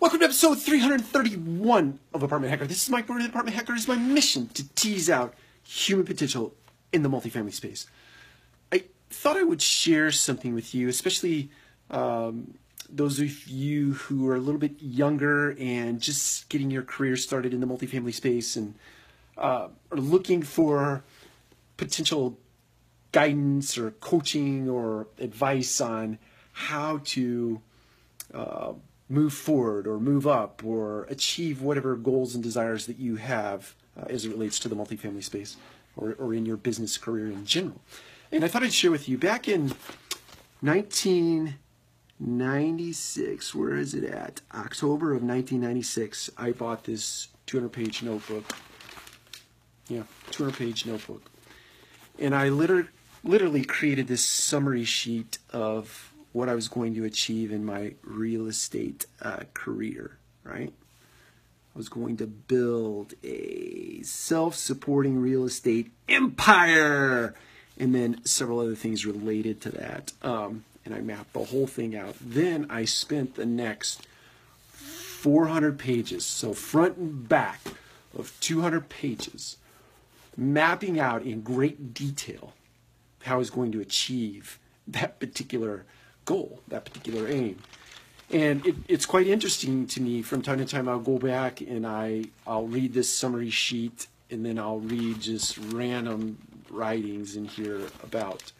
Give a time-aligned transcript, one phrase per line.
[0.00, 2.66] Welcome to episode 331 of Apartment Hacker.
[2.66, 3.74] This is Mike Brewer, Apartment Hacker.
[3.74, 6.54] It is my mission to tease out human potential
[6.90, 7.86] in the multifamily space.
[8.72, 11.50] I thought I would share something with you, especially
[11.90, 12.54] um,
[12.88, 17.52] those of you who are a little bit younger and just getting your career started
[17.52, 18.76] in the multifamily space and
[19.36, 21.04] uh, are looking for
[21.76, 22.38] potential
[23.12, 26.18] guidance or coaching or advice on
[26.52, 27.60] how to
[28.32, 28.72] uh,
[29.10, 34.06] move forward or move up or achieve whatever goals and desires that you have uh,
[34.08, 35.58] as it relates to the multifamily space
[35.96, 37.82] or, or in your business career in general.
[38.30, 39.72] And I thought I'd share with you back in
[40.60, 44.40] 1996, where is it at?
[44.54, 48.56] October of 1996, I bought this 200 page notebook.
[49.88, 51.28] Yeah, 200 page notebook.
[52.20, 52.88] And I literally,
[53.24, 58.46] literally created this summary sheet of what I was going to achieve in my real
[58.46, 60.72] estate uh, career, right?
[61.74, 67.34] I was going to build a self supporting real estate empire
[67.78, 70.12] and then several other things related to that.
[70.22, 72.14] Um, and I mapped the whole thing out.
[72.20, 74.06] Then I spent the next
[74.72, 77.60] 400 pages, so front and back
[78.16, 79.56] of 200 pages,
[80.36, 82.54] mapping out in great detail
[83.22, 85.84] how I was going to achieve that particular
[86.30, 87.58] goal, that particular aim.
[88.30, 90.88] And it, it's quite interesting to me from time to time.
[90.88, 95.58] I'll go back and I, I'll read this summary sheet and then I'll read just
[95.58, 96.38] random
[96.70, 98.52] writings in here about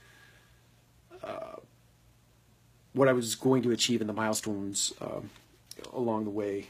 [1.22, 1.56] uh,
[2.92, 5.30] what I was going to achieve and the milestones um,
[5.92, 6.66] along the way.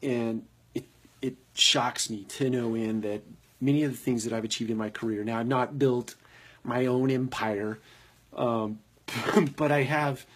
[0.00, 0.84] And it,
[1.20, 3.22] it shocks me to no end that
[3.60, 6.14] many of the things that I've achieved in my career, now I've not built
[6.62, 7.80] my own empire,
[8.36, 8.78] um,
[9.56, 10.26] but I have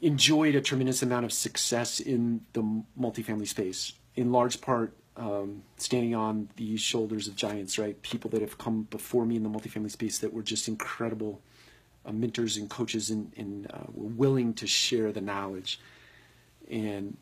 [0.00, 2.62] enjoyed a tremendous amount of success in the
[2.98, 8.00] multifamily space, in large part um, standing on the shoulders of giants, right?
[8.02, 11.40] People that have come before me in the multifamily space that were just incredible
[12.06, 15.80] uh, mentors and coaches and, and uh, were willing to share the knowledge.
[16.70, 17.16] And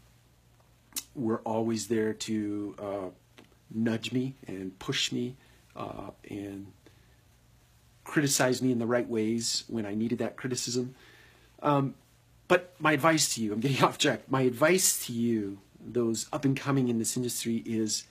[1.14, 3.08] were always there to uh,
[3.70, 5.36] nudge me and push me
[5.74, 6.66] uh, and
[8.06, 10.94] criticize me in the right ways when I needed that criticism.
[11.62, 11.94] Um,
[12.48, 14.22] but my advice to you, I'm getting off track.
[14.30, 18.04] My advice to you, those up and coming in this industry, is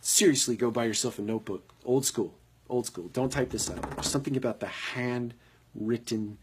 [0.00, 1.72] seriously go buy yourself a notebook.
[1.84, 2.34] Old school,
[2.68, 3.08] old school.
[3.08, 3.82] Don't type this out.
[3.94, 6.38] There's something about the handwritten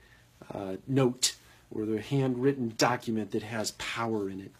[0.53, 1.35] uh, note
[1.69, 4.51] or the handwritten document that has power in it.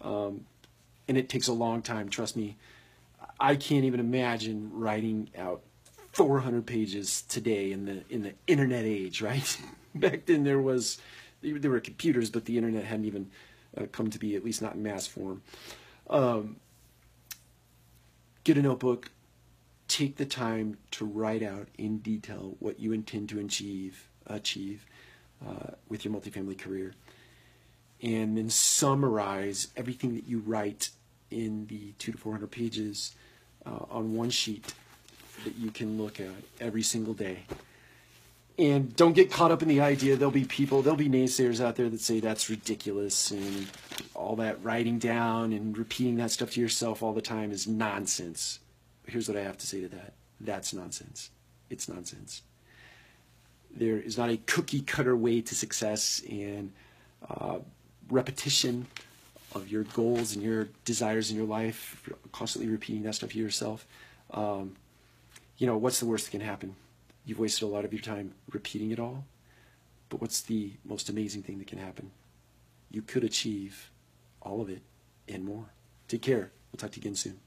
[0.00, 0.44] Um,
[1.08, 2.56] and it takes a long time, trust me.
[3.40, 5.62] I can't even imagine writing out
[6.12, 9.58] 400 pages today in the in the internet age, right?
[9.94, 10.98] Back then there was
[11.42, 13.30] there were computers, but the internet hadn't even
[13.76, 15.42] uh, come to be, at least not in mass form.
[16.08, 16.56] Um,
[18.44, 19.10] get a notebook,
[19.88, 24.86] take the time to write out in detail what you intend to achieve achieve
[25.44, 26.94] uh, with your multifamily career,
[28.02, 30.90] and then summarize everything that you write
[31.30, 33.14] in the two to four hundred pages
[33.64, 34.74] uh, on one sheet
[35.44, 36.30] that you can look at
[36.60, 37.44] every single day.
[38.58, 41.76] And don't get caught up in the idea there'll be people, there'll be naysayers out
[41.76, 43.66] there that say that's ridiculous and
[44.14, 48.60] all that writing down and repeating that stuff to yourself all the time is nonsense.
[49.06, 51.30] Here's what I have to say to that that's nonsense.
[51.70, 52.42] It's nonsense.
[53.74, 56.72] There is not a cookie cutter way to success, and
[57.28, 57.58] uh,
[58.10, 58.86] repetition
[59.54, 63.86] of your goals and your desires in your life, constantly repeating that stuff to yourself.
[64.32, 64.76] Um,
[65.62, 66.74] you know, what's the worst that can happen?
[67.24, 69.26] You've wasted a lot of your time repeating it all.
[70.08, 72.10] But what's the most amazing thing that can happen?
[72.90, 73.92] You could achieve
[74.42, 74.82] all of it
[75.28, 75.66] and more.
[76.08, 76.50] Take care.
[76.72, 77.38] We'll talk to you again soon.